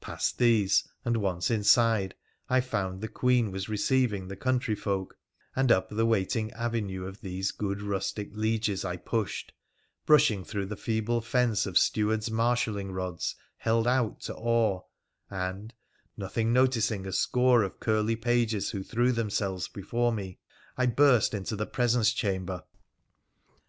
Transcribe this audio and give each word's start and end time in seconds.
Past 0.00 0.38
these, 0.38 0.82
and 1.04 1.18
once 1.18 1.52
inside, 1.52 2.16
I 2.50 2.60
found 2.60 3.00
the 3.00 3.06
Queen 3.06 3.52
was 3.52 3.68
receiving 3.68 4.26
the 4.26 4.34
country 4.34 4.74
folk, 4.74 5.16
and 5.54 5.70
up 5.70 5.88
tho 5.88 6.04
waiting 6.04 6.50
avenue 6.50 7.04
of 7.06 7.20
these 7.20 7.52
good 7.52 7.80
rustic 7.80 8.30
lieges 8.32 8.84
I 8.84 8.96
pushed, 8.96 9.52
brushing 10.04 10.42
through 10.42 10.66
the 10.66 10.76
feeble 10.76 11.20
fence 11.20 11.64
of 11.64 11.78
stewards' 11.78 12.28
marshalling 12.28 12.90
rods 12.90 13.36
held 13.58 13.86
out 13.86 14.20
to 14.22 14.34
awe, 14.34 14.80
and, 15.30 15.72
nothing 16.16 16.52
noticing 16.52 17.06
a 17.06 17.12
score 17.12 17.62
of 17.62 17.78
curly 17.78 18.16
pages 18.16 18.70
who 18.70 18.82
threw 18.82 19.12
themselves 19.12 19.68
before 19.68 20.12
me, 20.12 20.40
I 20.76 20.86
burst 20.86 21.34
into 21.34 21.54
the 21.54 21.66
presence 21.66 22.10
chamber. 22.10 22.64